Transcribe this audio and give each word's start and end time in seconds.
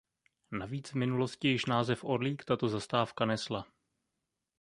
Navíc 0.51 0.89
v 0.91 0.95
minulosti 0.95 1.47
již 1.47 1.65
název 1.65 2.03
Orlík 2.03 2.45
tato 2.45 2.67
zastávka 2.69 3.25
nesla. 3.25 3.67